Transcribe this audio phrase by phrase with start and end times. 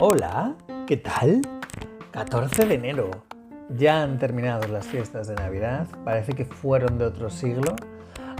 [0.00, 0.56] Hola,
[0.88, 1.40] ¿qué tal?
[2.10, 3.10] 14 de enero.
[3.76, 7.76] Ya han terminado las fiestas de Navidad, parece que fueron de otro siglo,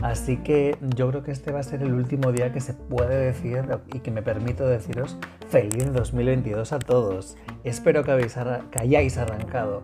[0.03, 3.17] así que yo creo que este va a ser el último día que se puede
[3.17, 3.63] decir
[3.93, 5.17] y que me permito deciros
[5.49, 7.37] feliz 2022 a todos.
[7.63, 8.11] Espero que,
[8.81, 9.83] hayáis arrancado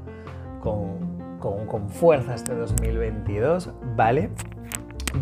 [0.60, 4.30] con, con fuerza este 2022, ¿vale?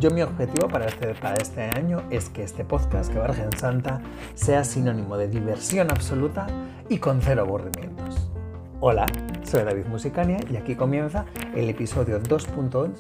[0.01, 4.01] Yo mi objetivo para este, para este año es que este podcast, que Virgen Santa,
[4.35, 6.47] sea sinónimo de diversión absoluta
[6.89, 8.31] y con cero aburrimientos.
[8.79, 9.07] Hola,
[9.43, 12.95] soy David Musicania y aquí comienza el episodio 2.8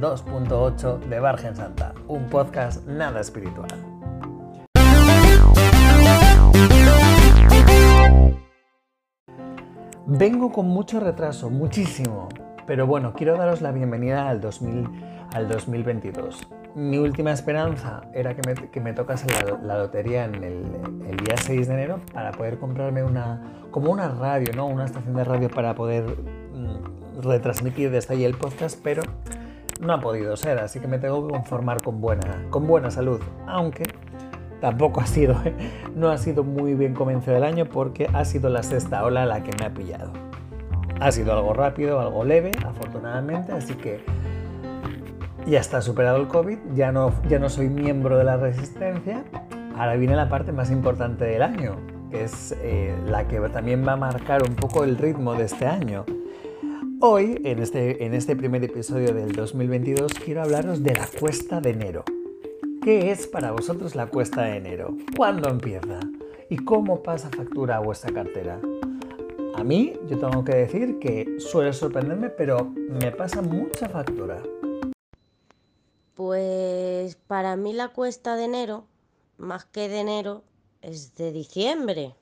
[0.00, 3.68] 2.8 de Virgen Santa, un podcast nada espiritual.
[10.06, 12.30] Vengo con mucho retraso, muchísimo,
[12.66, 16.46] pero bueno, quiero daros la bienvenida al 2000 al 2022.
[16.74, 19.26] Mi última esperanza era que me, que me tocase
[19.62, 24.52] la, lotería en el, día 6 de enero para poder comprarme una, como una radio,
[24.56, 24.66] ¿no?
[24.66, 29.02] Una estación de radio para poder mm, retransmitir desde ahí el podcast, pero
[29.80, 33.20] no ha podido ser, así que me tengo que conformar con buena, con buena salud,
[33.46, 33.84] aunque
[34.60, 35.36] tampoco ha sido,
[35.94, 39.42] no ha sido muy bien comienzo del año porque ha sido la sexta ola la
[39.42, 40.12] que me ha pillado.
[41.00, 44.04] Ha sido algo rápido, algo leve, afortunadamente, así que
[45.46, 49.24] ya está superado el COVID, ya no, ya no soy miembro de la resistencia.
[49.76, 51.76] Ahora viene la parte más importante del año,
[52.10, 55.66] que es eh, la que también va a marcar un poco el ritmo de este
[55.66, 56.04] año.
[57.00, 61.70] Hoy, en este, en este primer episodio del 2022, quiero hablaros de la cuesta de
[61.70, 62.04] enero.
[62.82, 64.96] ¿Qué es para vosotros la cuesta de enero?
[65.16, 65.98] ¿Cuándo empieza?
[66.48, 68.60] ¿Y cómo pasa factura a vuestra cartera?
[69.54, 74.42] A mí, yo tengo que decir que suele sorprenderme, pero me pasa mucha factura.
[76.14, 78.86] Pues para mí la cuesta de enero,
[79.38, 80.44] más que de enero,
[80.82, 82.14] es de diciembre.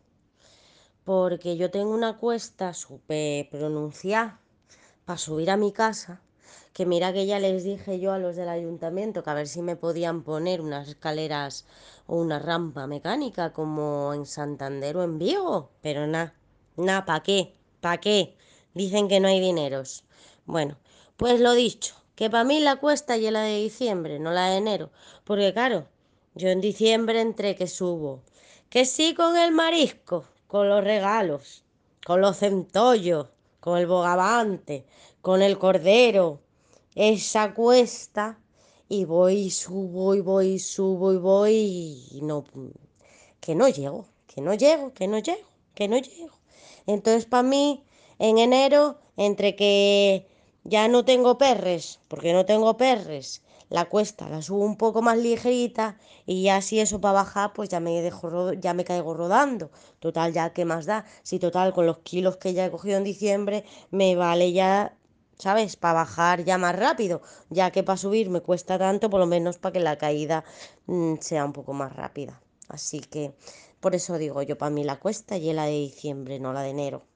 [1.04, 4.38] Porque yo tengo una cuesta súper pronunciada
[5.04, 6.20] para subir a mi casa.
[6.72, 9.60] Que mira que ya les dije yo a los del ayuntamiento que a ver si
[9.60, 11.66] me podían poner unas escaleras
[12.06, 15.70] o una rampa mecánica como en Santander o en Vigo.
[15.82, 16.34] Pero nada,
[16.76, 17.54] nada, ¿para qué?
[17.80, 18.36] ¿Para qué?
[18.72, 20.04] Dicen que no hay dineros.
[20.46, 20.78] Bueno,
[21.16, 24.58] pues lo dicho, que para mí la cuesta y la de diciembre, no la de
[24.58, 24.90] enero.
[25.24, 25.86] Porque claro,
[26.34, 28.20] yo en diciembre entre que subo.
[28.68, 31.64] Que sí con el marisco, con los regalos,
[32.04, 34.84] con los centollos, con el bogavante,
[35.22, 36.42] con el cordero.
[36.94, 38.38] Esa cuesta
[38.86, 42.44] y voy, subo y voy, subo y voy y no,
[43.40, 46.38] que no llego, que no llego, que no llego, que no llego.
[46.84, 47.82] Entonces para mí
[48.18, 50.26] en enero, entre que
[50.64, 53.42] ya no tengo perres, porque no tengo perres.
[53.68, 57.68] La cuesta la subo un poco más ligerita y ya si eso para bajar, pues
[57.68, 59.70] ya me dejo ya me caigo rodando.
[60.00, 61.04] Total, ya qué más da.
[61.22, 64.96] Si total con los kilos que ya he cogido en diciembre me vale ya,
[65.38, 65.76] ¿sabes?
[65.76, 69.58] Para bajar ya más rápido, ya que para subir me cuesta tanto, por lo menos
[69.58, 70.44] para que la caída
[70.86, 72.40] mm, sea un poco más rápida.
[72.68, 73.34] Así que
[73.80, 76.70] por eso digo yo, para mí la cuesta y la de diciembre, no la de
[76.70, 77.09] enero.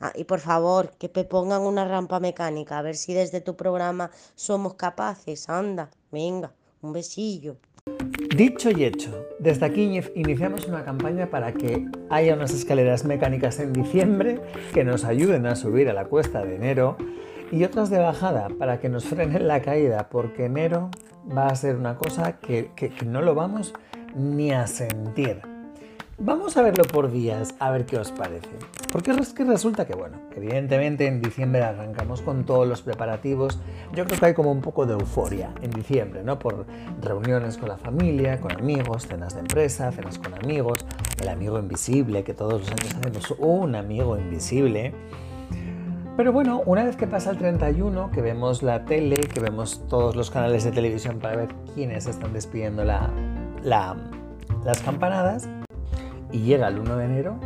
[0.00, 3.56] Ah, y por favor, que me pongan una rampa mecánica, a ver si desde tu
[3.56, 5.48] programa somos capaces.
[5.48, 6.52] Anda, venga,
[6.82, 7.56] un besillo.
[8.36, 13.72] Dicho y hecho, desde aquí iniciamos una campaña para que haya unas escaleras mecánicas en
[13.72, 14.40] diciembre
[14.74, 16.96] que nos ayuden a subir a la cuesta de enero
[17.50, 20.90] y otras de bajada para que nos frenen la caída, porque enero
[21.36, 23.72] va a ser una cosa que, que no lo vamos
[24.14, 25.40] ni a sentir.
[26.18, 28.50] Vamos a verlo por días, a ver qué os parece.
[28.90, 33.58] Porque es que resulta que, bueno, evidentemente en diciembre arrancamos con todos los preparativos.
[33.94, 36.38] Yo creo que hay como un poco de euforia en diciembre, ¿no?
[36.38, 36.64] Por
[37.02, 40.86] reuniones con la familia, con amigos, cenas de empresa, cenas con amigos,
[41.20, 44.94] el amigo invisible, que todos los años hacemos un amigo invisible.
[46.16, 50.16] Pero bueno, una vez que pasa el 31, que vemos la tele, que vemos todos
[50.16, 53.12] los canales de televisión para ver quiénes están despidiendo la,
[53.62, 55.46] las campanadas,
[56.32, 57.38] y llega el 1 de enero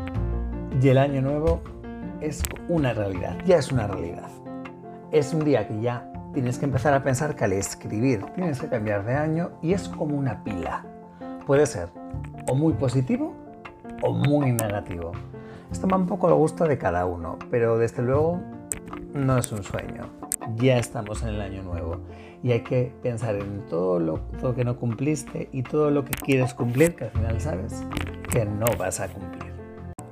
[0.80, 1.60] y el año nuevo
[2.20, 4.28] es una realidad, ya es una realidad.
[5.10, 8.68] Es un día que ya tienes que empezar a pensar que al escribir tienes que
[8.68, 10.84] cambiar de año y es como una pila.
[11.46, 11.88] Puede ser
[12.48, 13.34] o muy positivo
[14.02, 15.12] o muy negativo.
[15.70, 18.40] Esto va un poco lo gusto de cada uno, pero desde luego
[19.12, 20.06] no es un sueño.
[20.56, 21.98] Ya estamos en el año nuevo
[22.42, 26.12] y hay que pensar en todo lo, todo que no cumpliste y todo lo que
[26.12, 27.84] quieres cumplir, que al final sabes
[28.30, 29.51] que no vas a cumplir.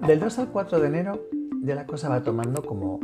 [0.07, 1.21] Del 2 al 4 de enero
[1.63, 3.01] ya la cosa va tomando como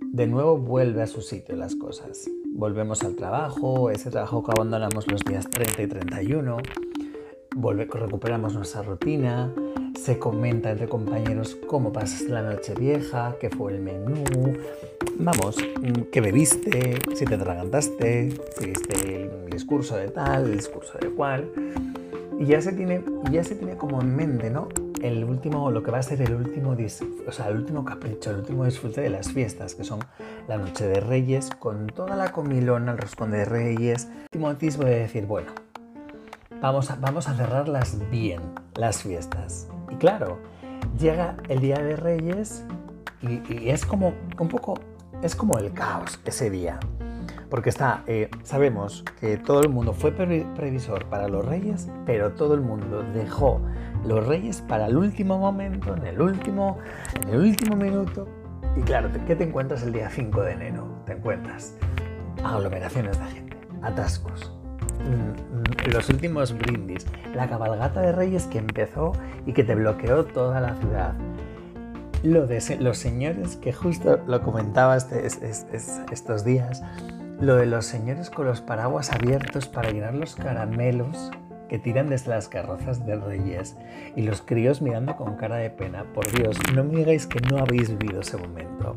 [0.00, 2.30] de nuevo vuelve a su sitio las cosas.
[2.46, 6.56] volvemos al trabajo, ese trabajo que abandonamos los días 30 y 31,
[7.56, 9.52] vuelve, recuperamos nuestra rutina,
[10.00, 14.24] se comenta entre compañeros cómo pasaste la noche vieja, qué fue el menú,
[15.18, 15.56] vamos,
[16.10, 21.50] qué bebiste, si te atragantaste, si viste el discurso de tal, el discurso de cual.
[22.38, 24.68] Y ya se tiene, ya se tiene como en mente, ¿no?
[25.04, 26.74] El último, lo que va a ser el último,
[27.26, 30.00] o sea, el último capricho, el último disfrute de las fiestas, que son
[30.48, 34.84] la noche de Reyes, con toda la comilona, el roscón de Reyes, el último atisbo
[34.86, 35.52] de decir, bueno,
[36.62, 38.40] vamos a, vamos a cerrarlas bien,
[38.76, 39.68] las fiestas.
[39.90, 40.38] Y claro,
[40.98, 42.64] llega el día de Reyes
[43.20, 44.80] y, es como un poco,
[45.20, 46.80] es como el caos ese día.
[47.54, 52.54] Porque está, eh, sabemos que todo el mundo fue previsor para los reyes, pero todo
[52.54, 53.60] el mundo dejó
[54.04, 56.78] los reyes para el último momento, en el último,
[57.14, 58.26] en el último minuto.
[58.76, 61.00] Y claro, ¿qué te encuentras el día 5 de enero?
[61.06, 61.76] Te encuentras
[62.42, 64.52] aglomeraciones de gente, atascos,
[64.98, 69.12] mm, mm, los últimos brindis, la cabalgata de reyes que empezó
[69.46, 71.14] y que te bloqueó toda la ciudad.
[72.24, 76.82] Los señores, que justo lo comentaba este, estos días,
[77.44, 81.30] lo de los señores con los paraguas abiertos para llenar los caramelos
[81.68, 83.76] que tiran desde las carrozas de Reyes
[84.16, 86.04] y los críos mirando con cara de pena.
[86.14, 88.96] Por Dios, no me digáis que no habéis vivido ese momento.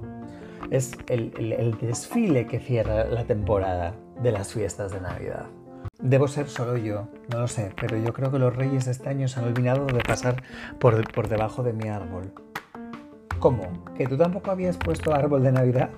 [0.71, 5.45] Es el, desfile que cierra la temporada de las fiestas de Navidad.
[5.99, 9.27] Debo ser solo yo, no lo sé, pero yo creo que los reyes este año
[9.27, 10.43] se han olvidado de pasar
[10.79, 12.31] por, por debajo de mi árbol.
[13.39, 13.83] ¿Cómo?
[13.95, 15.89] ¿Que tú tampoco habías puesto árbol de Navidad?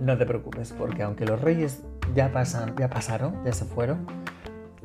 [0.00, 1.82] No te preocupes, porque aunque los reyes
[2.14, 4.06] ya, pasan, ya pasaron, ya se fueron,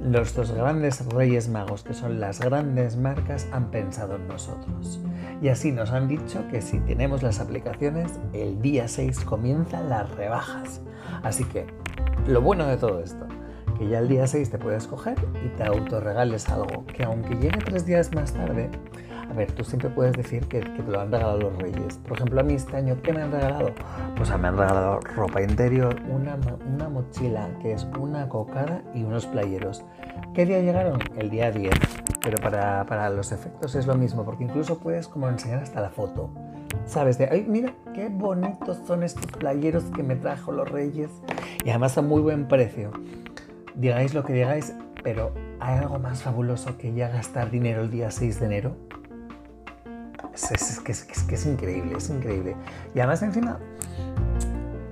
[0.01, 4.99] los dos grandes reyes magos, que son las grandes marcas, han pensado en nosotros.
[5.41, 10.09] Y así nos han dicho que si tenemos las aplicaciones, el día 6 comienzan las
[10.15, 10.81] rebajas.
[11.21, 11.65] Así que,
[12.27, 13.27] lo bueno de todo esto,
[13.77, 15.15] que ya el día 6 te puedes coger
[15.45, 18.69] y te autorregales algo, que aunque llegue tres días más tarde,
[19.33, 21.97] a ver, tú siempre puedes decir que, te lo han regalado los reyes.
[22.07, 23.71] Por ejemplo, a mí este año, ¿qué me han regalado?
[24.15, 26.37] Pues me han regalado ropa interior, una,
[26.71, 29.83] una mochila que es una cocada y unos playeros.
[30.35, 30.99] ¿Qué día llegaron?
[31.17, 31.73] El día 10.
[32.21, 35.89] Pero para, para los efectos es lo mismo, porque incluso puedes como enseñar hasta la
[35.89, 36.29] foto.
[36.85, 37.17] ¿Sabes?
[37.17, 41.09] De, ay, mira, qué bonitos son estos playeros que me trajo los reyes.
[41.65, 42.91] Y además a muy buen precio.
[43.73, 48.11] Digáis lo que digáis, pero ¿hay algo más fabuloso que ya gastar dinero el día
[48.11, 48.75] 6 de enero?
[50.33, 52.55] Es, que, es, increíble, es increíble.
[52.95, 53.59] Y además encima,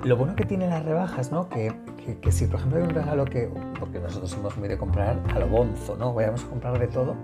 [0.03, 1.49] lo bueno que tiene las rebajas, ¿no?
[1.49, 1.73] Que,
[2.21, 3.49] que, si por ejemplo hay un regalo que,
[3.79, 6.13] porque nosotros somos muy de comprar a lo bonzo, ¿no?
[6.13, 7.15] Vayamos a comprar de todo.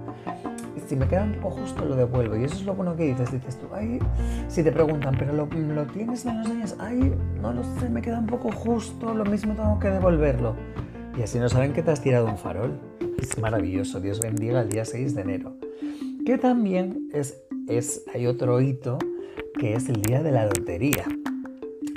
[0.87, 2.37] Si me queda un poco justo lo devuelvo.
[2.37, 3.31] Y eso es lo bueno que dices.
[3.31, 3.99] Dices tú, ay,
[4.47, 8.01] si te preguntan, pero lo, lo tienes en los años, ay, no lo sé, me
[8.01, 10.55] queda un poco justo, lo mismo tengo que devolverlo.
[11.17, 12.79] Y así no saben que te has tirado un farol.
[13.19, 13.99] Es maravilloso.
[13.99, 15.55] Dios bendiga el día 6 de enero.
[16.25, 18.97] Que también es es, hay otro hito
[19.59, 21.05] que es el día de la lotería.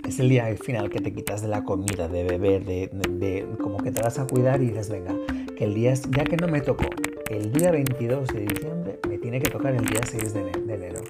[0.07, 3.93] Es el día final que te quitas de la comida, de beber, de, como que
[3.93, 5.15] te vas a cuidar y dices, venga,
[5.57, 6.85] que el día, ya que no me tocó
[7.31, 11.01] el día 22 de diciembre, me tiene que tocar el día 6 de, enero.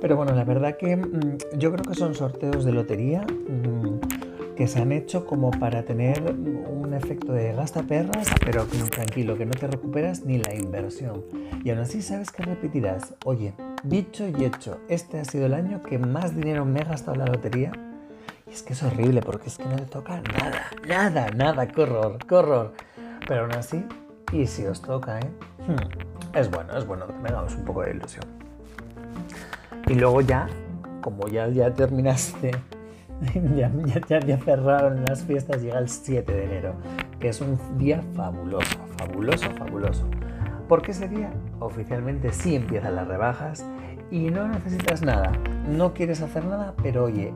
[0.00, 4.66] Pero bueno, la verdad que mm, yo creo que son sorteos de lotería mm, que
[4.66, 9.52] se han hecho como para tener un efecto de gasta perras, pero tranquilo, que no
[9.52, 11.24] te recuperas ni la inversión.
[11.62, 13.54] Y aún así sabes que repetirás, oye,
[13.84, 17.18] Dicho y hecho, este ha sido el año que más dinero me he gastado en
[17.18, 17.70] la lotería.
[18.46, 21.82] Y es que es horrible porque es que no te toca nada, nada, nada, qué
[21.82, 22.72] horror, horror.
[23.28, 23.84] Pero aún así,
[24.32, 25.30] y si os toca, ¿eh?
[25.68, 28.24] Hmm, es bueno, es bueno que tengamos un poco de ilusión.
[29.86, 30.48] Y luego ya,
[31.02, 32.52] como ya, ya terminaste,
[33.54, 33.70] ya,
[34.08, 36.74] ya, ya cerraron las fiestas, llega el 7 de enero,
[37.20, 40.08] que es un día fabuloso, fabuloso, fabuloso.
[40.68, 41.30] Porque ese día
[41.64, 43.64] oficialmente sí empiezan las rebajas
[44.10, 45.32] y no necesitas nada,
[45.68, 47.32] no quieres hacer nada, pero oye,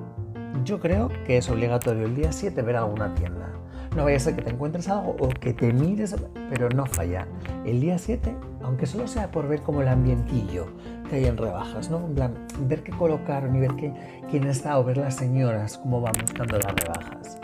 [0.65, 3.53] yo creo que es obligatorio el día 7 ver alguna tienda.
[3.97, 6.15] No vaya a ser que te encuentres algo o que te mires,
[6.51, 7.27] pero no falla.
[7.65, 10.67] El día 7, aunque solo sea por ver como el ambientillo
[11.09, 12.05] que hay en rebajas, ¿no?
[12.05, 13.93] En plan, ver qué colocaron y ver qué,
[14.31, 17.41] quién está o ver las señoras cómo van buscando las rebajas.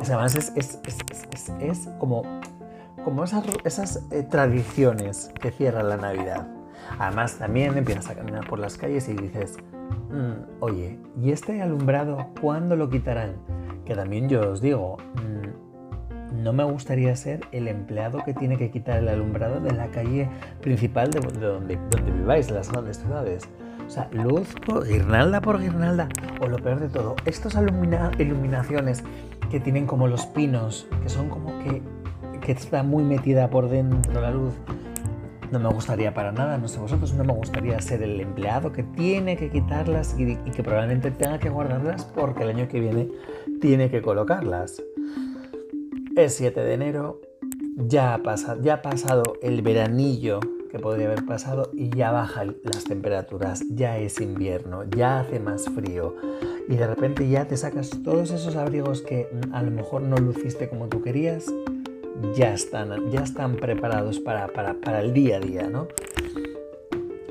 [0.00, 0.78] Es, además es, es,
[1.60, 2.22] es, como
[3.04, 6.48] como esas, eh, tradiciones que cierran la Navidad.
[6.98, 9.56] Además, también empiezas a caminar por las calles y dices,
[10.10, 13.36] mm, oye, ¿y este alumbrado cuándo lo quitarán?
[13.84, 18.70] Que también yo os digo, mm, no me gustaría ser el empleado que tiene que
[18.70, 20.28] quitar el alumbrado de la calle
[20.60, 23.48] principal de, donde, donde viváis, de las grandes ciudades.
[23.86, 26.08] O sea, luz por guirnalda por guirnalda.
[26.40, 27.56] O lo peor de todo, estas
[28.18, 29.02] iluminaciones
[29.50, 31.82] que tienen como los pinos, que son como que,
[32.48, 34.54] que está muy metida por dentro la luz.
[35.52, 38.82] No me gustaría para nada, no sé vosotros, no me gustaría ser el empleado que
[38.82, 43.10] tiene que quitarlas y, que probablemente tenga que guardarlas porque el año que viene
[43.60, 44.82] tiene que colocarlas.
[46.16, 47.20] Es 7 de enero,
[47.76, 50.40] ya ha, pasado, ya ha pasado el veranillo
[50.70, 55.66] que podría haber pasado y ya bajan las temperaturas, ya es invierno, ya hace más
[55.68, 56.14] frío
[56.66, 60.70] y de repente ya te sacas todos esos abrigos que a lo mejor no luciste
[60.70, 61.46] como tú querías,
[62.34, 65.88] ya están, ya están preparados para, para, el día a día, ¿no?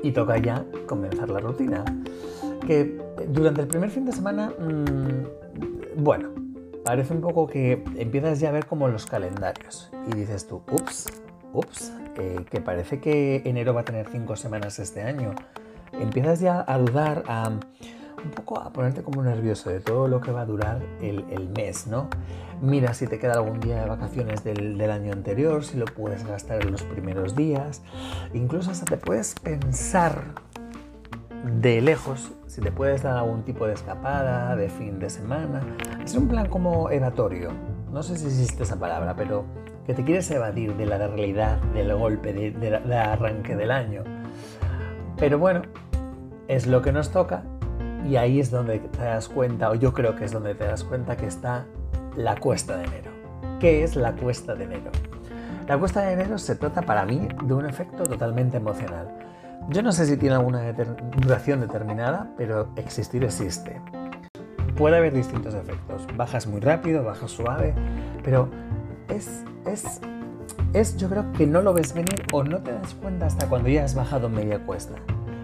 [0.02, 1.84] Y toca ya comenzar la rutina.
[2.66, 6.30] Que durante el primer fin de semana, mmm, bueno,
[6.84, 11.06] parece un poco que empiezas ya a ver como los calendarios y dices tú, ups,
[11.52, 15.34] ups, eh, que parece que enero va a tener cinco semanas este año.
[15.92, 17.50] Empiezas ya a dudar, a
[18.24, 21.86] un poco a ponerte como nervioso de todo lo que va a durar el, mes,
[21.86, 22.08] ¿no?
[22.60, 26.26] Mira si te queda algún día de vacaciones del, del, año anterior, si lo puedes
[26.26, 27.82] gastar en los primeros días.
[28.34, 30.22] Incluso hasta te puedes pensar
[31.44, 35.60] de lejos si te puedes dar algún tipo de escapada, de fin de semana.
[36.02, 37.50] Es un plan como evatorio.
[37.92, 39.44] No sé si existe esa palabra, pero
[39.86, 44.02] que te quieres evadir de la realidad, del golpe, de, de, arranque del año.
[45.16, 45.62] Pero bueno,
[46.48, 47.44] es lo que nos toca
[48.06, 50.84] y ahí es donde te das cuenta, o yo creo que es donde te das
[50.84, 51.66] cuenta que está
[52.16, 53.10] la cuesta de enero.
[53.60, 54.90] ¿Qué es la cuesta de enero?
[55.66, 59.08] La cuesta de enero se trata para mí de un efecto totalmente emocional.
[59.68, 60.72] Yo no sé si tiene alguna
[61.16, 63.80] duración determinada, pero existir existe.
[64.76, 66.06] Puede haber distintos efectos.
[66.16, 67.74] Bajas muy rápido, bajas suave,
[68.24, 68.48] pero
[69.08, 70.00] es, es,
[70.72, 73.68] es, yo creo que no lo ves venir o no te das cuenta hasta cuando
[73.68, 74.94] ya has bajado media cuesta.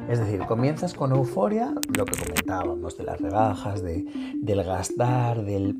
[0.08, 5.74] Es decir, comienzas con euforia, lo que comentábamos de las rebajas, de, del gastar, del,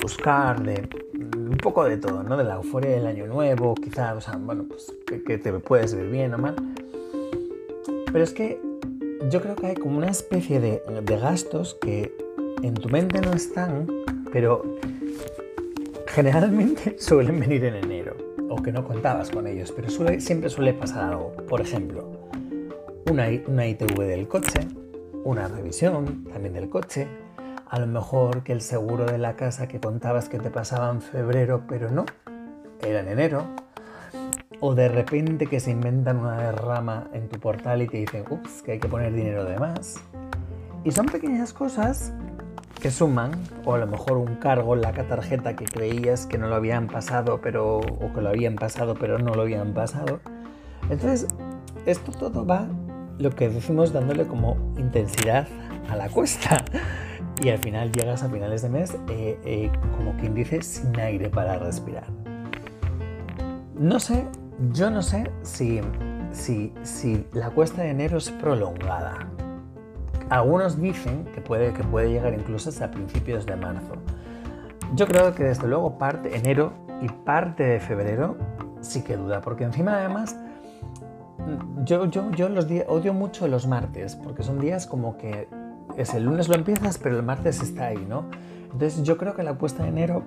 [0.00, 0.88] buscar, de
[1.36, 2.36] un poco de todo, ¿no?
[2.36, 6.08] De la euforia del año nuevo, quizás, o sea, bueno, pues que, te puedes ver
[6.08, 6.56] bien o mal.
[8.10, 8.60] Pero es que
[9.30, 12.14] yo creo que hay como una especie de, de gastos que
[12.62, 13.86] en tu mente no están,
[14.32, 14.78] pero
[16.08, 18.16] generalmente suelen venir en enero
[18.48, 19.88] o que no contabas con ellos, pero
[20.20, 21.32] siempre suele pasar algo.
[21.48, 22.11] Por ejemplo,
[23.10, 24.60] una, una ITV del coche,
[25.24, 27.08] una revisión también del coche,
[27.68, 31.00] a lo mejor que el seguro de la casa que contabas que te pasaba en
[31.00, 32.04] febrero, pero no,
[32.80, 33.46] era en enero,
[34.60, 38.62] o de repente que se inventan una derrama en tu portal y te dicen, ups,
[38.62, 39.96] que hay que poner dinero de más.
[40.84, 42.12] Y son pequeñas cosas
[42.80, 43.32] que suman,
[43.64, 46.88] o a lo mejor un cargo en la tarjeta que creías que no lo habían
[46.88, 50.20] pasado, pero, o que lo habían pasado, pero no lo habían pasado.
[50.90, 51.26] Entonces,
[51.86, 52.68] esto todo va,
[53.22, 55.46] lo que decimos, dándole como intensidad
[55.88, 56.64] a la cuesta.
[57.42, 61.28] Y al final llegas a finales de mes, eh, eh, como quien dice, sin aire
[61.28, 62.04] para respirar.
[63.74, 64.26] No sé,
[64.72, 65.80] yo no sé si,
[66.30, 69.28] si, si la cuesta de enero es prolongada.
[70.28, 73.94] Algunos dicen que puede, que puede llegar incluso hasta principios de marzo.
[74.94, 78.36] Yo creo que desde luego parte enero y parte de febrero
[78.80, 80.36] sí que duda, porque encima además
[81.84, 85.48] yo, yo, yo los odio mucho los martes, porque son días como que
[85.96, 88.24] es el lunes lo empiezas, pero el martes está ahí, ¿no?
[88.72, 90.22] Entonces yo creo que la cuesta de enero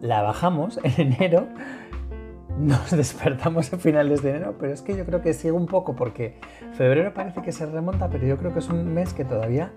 [0.00, 1.48] la bajamos en enero
[2.58, 5.96] nos despertamos a finales de enero, pero es que yo creo que sigue un poco
[5.96, 6.38] porque
[6.74, 9.72] febrero parece que se remonta, pero yo creo que es un mes que todavía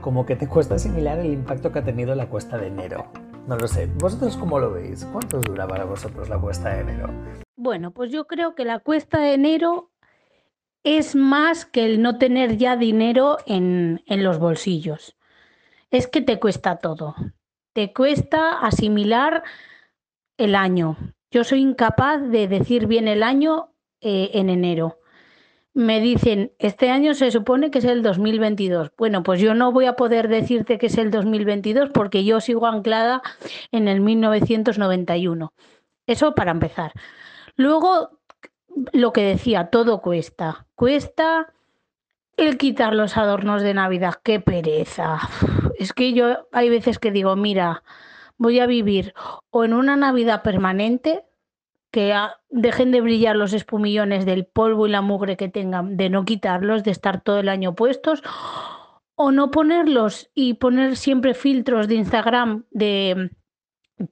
[0.00, 3.06] como que te cuesta asimilar el impacto que ha tenido la cuesta de enero.
[3.46, 5.04] No lo sé, ¿vosotros cómo lo veis?
[5.06, 7.10] ¿Cuánto dura para vosotros la cuesta de enero?
[7.56, 9.89] Bueno, pues yo creo que la cuesta de enero
[10.84, 15.16] es más que el no tener ya dinero en, en los bolsillos.
[15.90, 17.14] Es que te cuesta todo.
[17.72, 19.42] Te cuesta asimilar
[20.36, 20.96] el año,
[21.30, 24.98] yo soy incapaz de decir bien el año eh, en enero.
[25.72, 28.90] Me dicen, este año se supone que es el 2022.
[28.98, 32.66] Bueno, pues yo no voy a poder decirte que es el 2022 porque yo sigo
[32.66, 33.22] anclada
[33.70, 35.52] en el 1991.
[36.08, 36.92] Eso para empezar.
[37.54, 38.19] Luego,
[38.92, 40.66] lo que decía, todo cuesta.
[40.74, 41.52] Cuesta
[42.36, 44.14] el quitar los adornos de Navidad.
[44.22, 45.18] Qué pereza.
[45.78, 47.82] Es que yo hay veces que digo, mira,
[48.36, 49.14] voy a vivir
[49.50, 51.24] o en una Navidad permanente,
[51.90, 52.14] que
[52.48, 56.84] dejen de brillar los espumillones del polvo y la mugre que tengan, de no quitarlos,
[56.84, 58.22] de estar todo el año puestos,
[59.16, 63.30] o no ponerlos y poner siempre filtros de Instagram de,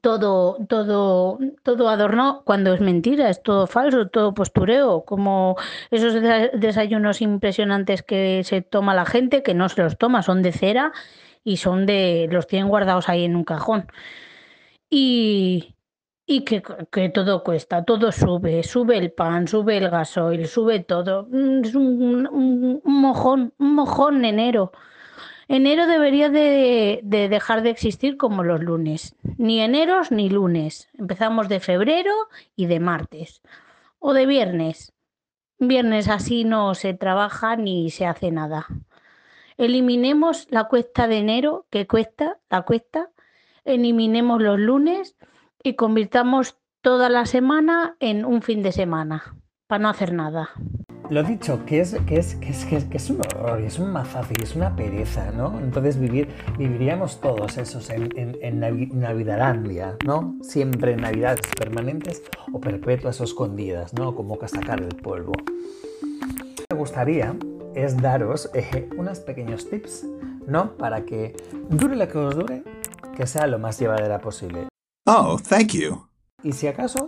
[0.01, 5.57] todo, todo, todo adornado cuando es mentira, es todo falso, todo postureo, como
[5.91, 6.15] esos
[6.55, 10.93] desayunos impresionantes que se toma la gente, que no se los toma, son de cera
[11.45, 13.87] y son de, los tienen guardados ahí en un cajón.
[14.91, 15.75] Y,
[16.27, 21.27] y que, que, todo cuesta, todo sube, sube el pan, sube el gasoil, sube todo.
[21.31, 24.73] Mm, es un, un, un mojón, un mojón enero.
[25.49, 29.17] Enero debería de, de, dejar de existir como los lunes.
[29.39, 30.89] Ni eneros ni lunes.
[30.99, 32.13] Empezamos de febrero
[32.55, 33.43] y de martes.
[33.99, 34.93] O de viernes.
[35.59, 38.67] Viernes así no se trabaja ni se hace nada.
[39.57, 43.11] Eliminemos la cuesta de enero, que cuesta, la cuesta.
[43.65, 45.17] Eliminemos los lunes
[45.63, 49.35] y convirtamos toda la semana en un fin de semana,
[49.67, 50.51] para no hacer nada.
[51.11, 53.79] Lo dicho, que es, que es, que es, que es, que es un horror, es
[53.79, 55.59] un mazazo y es una pereza, ¿no?
[55.59, 58.61] Entonces vivir, viviríamos todos esos en, en, en
[59.01, 60.37] Navidalandia, ¿no?
[60.43, 62.23] Siempre en navidades permanentes
[62.53, 64.15] o perpetuas o escondidas, ¿no?
[64.15, 65.33] Como sacar el polvo.
[66.71, 67.35] Me gustaría
[67.75, 70.05] es daros eh, unos pequeños tips,
[70.47, 70.77] ¿no?
[70.77, 71.35] Para que
[71.71, 72.65] dure lo que os dure,
[73.17, 74.69] que sea lo más llevadera posible.
[75.07, 76.07] Oh, thank you.
[76.43, 77.07] Y si acaso,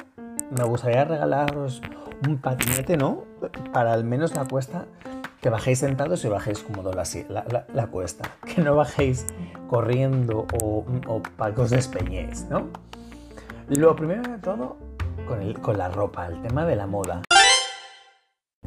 [0.57, 1.83] me gustaría regalaros
[2.27, 3.25] un patinete, ¿no?
[3.73, 4.87] Para al menos la cuesta,
[5.41, 8.31] que bajéis sentados y bajéis cómodo la, la, la cuesta.
[8.55, 9.27] Que no bajéis
[9.69, 12.69] corriendo o, o para que os despeñéis, ¿no?
[13.69, 14.77] Lo primero de todo,
[15.27, 17.23] con, el, con la ropa, el tema de la moda.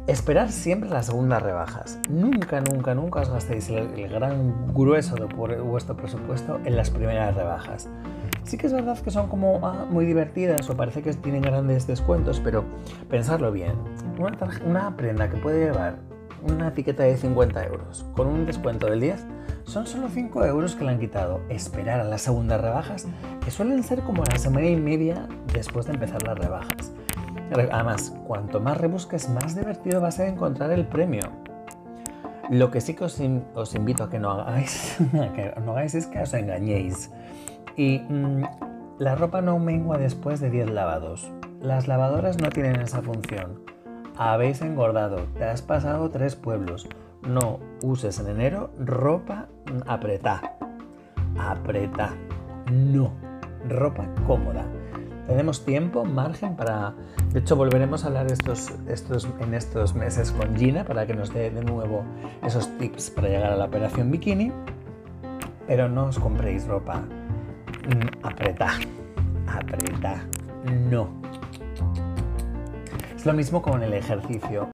[0.06, 1.98] Esperar siempre las segundas rebajas.
[2.10, 7.34] Nunca, nunca, nunca os gastéis el, el gran grueso de vuestro presupuesto en las primeras
[7.34, 7.88] rebajas.
[8.42, 11.86] Sí que es verdad que son como ah, muy divertidas o parece que tienen grandes
[11.86, 12.66] descuentos, pero
[13.08, 13.72] pensarlo bien.
[14.18, 15.96] Una, una, prenda que puede llevar
[16.42, 19.24] una etiqueta de 50 euros con un descuento del 10
[19.64, 21.40] son solo 5 euros que le han quitado.
[21.48, 23.06] Esperar a las segundas rebajas,
[23.42, 26.92] que suelen ser como la semana y media después de empezar las rebajas.
[27.54, 31.22] Además, cuanto más rebusques, más divertido va a ser encontrar el premio.
[32.50, 34.96] Lo que sí que os, in os invito a que no hagáis,
[35.34, 37.10] que no hagáis es que os engañéis.
[37.76, 38.42] Y mmm,
[38.98, 41.32] la ropa no mengua después de 10 lavados.
[41.60, 43.62] Las lavadoras no tienen esa función.
[44.16, 46.88] Habéis engordado, te has pasado tres pueblos.
[47.26, 49.48] No uses en enero ropa
[49.86, 50.56] apretá.
[51.38, 52.14] Apretá.
[52.70, 53.12] No.
[53.68, 54.66] Ropa cómoda.
[55.26, 56.94] Tenemos tiempo, margen para...
[57.32, 61.32] De hecho, volveremos a hablar estos, estos, en estos meses con Gina para que nos
[61.32, 62.04] dé de nuevo
[62.42, 64.52] esos tips para llegar a la operación bikini.
[65.66, 67.02] Pero no os compréis ropa
[67.84, 68.70] Mm, Apreta,
[69.46, 70.24] apreta,
[70.90, 71.08] no.
[73.14, 74.73] Es lo mismo con el ejercicio.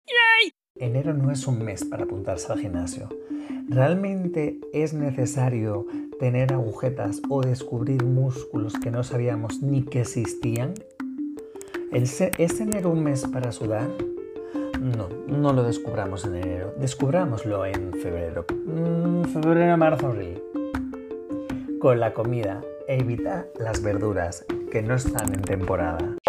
[0.81, 3.11] Enero no es un mes para apuntarse al gimnasio.
[3.69, 5.87] ¿Realmente es necesario
[6.19, 10.73] tener agujetas o descubrir músculos que no sabíamos ni que existían?
[11.93, 12.23] ¿Es
[12.61, 13.91] enero un mes para sudar?
[14.81, 16.73] No, no lo descubramos en enero.
[16.81, 18.47] Descubrámoslo en febrero.
[18.65, 20.43] Mm, febrero, marzo, abril.
[21.79, 26.20] Con la comida, evita las verduras que no están en temporada.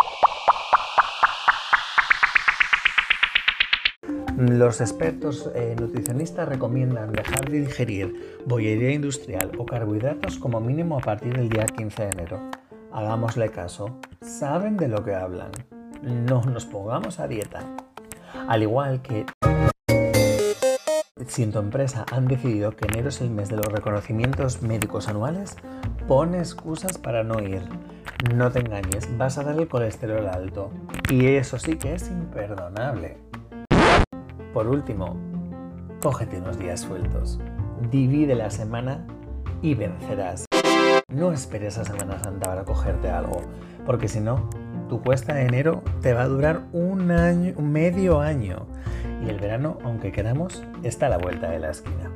[4.38, 11.02] Los expertos eh, nutricionistas recomiendan dejar de digerir bollería industrial o carbohidratos como mínimo a
[11.02, 12.52] partir del día 15 de enero.
[12.92, 15.52] Hagámosle caso, saben de lo que hablan.
[16.02, 17.64] No nos pongamos a dieta.
[18.48, 19.26] Al igual que
[21.28, 25.08] si en tu empresa han decidido que enero es el mes de los reconocimientos médicos
[25.08, 25.56] anuales,
[26.08, 27.62] pon excusas para no ir.
[28.34, 30.72] No te engañes, vas a dar el colesterol alto.
[31.10, 33.31] Y eso sí que es imperdonable.
[34.54, 35.16] Por último,
[36.02, 37.40] cógete unos días sueltos.
[37.90, 39.08] Divide la semana
[39.62, 40.46] y vencerás.
[41.08, 43.42] No esperes a Semana Santa para cogerte algo,
[43.86, 44.50] porque si no,
[44.90, 48.68] tu cuesta de enero te va a durar un año, medio año.
[49.26, 52.12] Y el verano, aunque queramos, está a la vuelta de la esquina.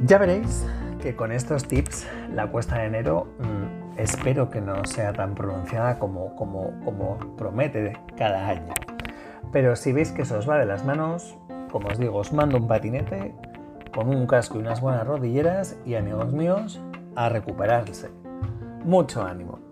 [0.00, 0.66] Ya veréis
[1.02, 5.98] que con estos tips la cuesta de enero mmm, espero que no sea tan pronunciada
[5.98, 6.34] como,
[7.36, 8.72] promete cada año.
[9.52, 11.36] Pero si veis que eso os va de las manos,
[11.70, 13.34] como os digo, os mando un patinete
[13.92, 16.80] con un casco y unas buenas rodilleras y amigos míos,
[17.16, 18.10] a recuperarse.
[18.84, 19.67] Mucho ánimo.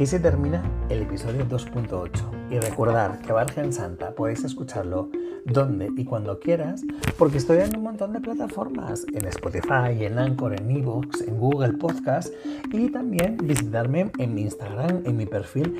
[0.00, 2.10] Aquí se termina el episodio 2.8
[2.50, 5.10] y recordar que Virgen Santa podéis escucharlo
[5.44, 6.80] donde y cuando quieras
[7.18, 11.74] porque estoy en un montón de plataformas, en Spotify, en Anchor, en Evox, en Google
[11.74, 12.32] Podcast
[12.72, 15.76] y también visitarme en mi Instagram, en mi perfil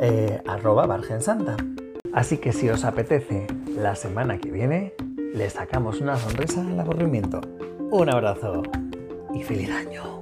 [0.00, 1.56] eh, arroba Santa.
[2.12, 3.46] Así que si os apetece
[3.78, 4.94] la semana que viene,
[5.32, 7.40] le sacamos una sonrisa al aburrimiento.
[7.92, 8.64] Un abrazo
[9.32, 10.19] y feliz año.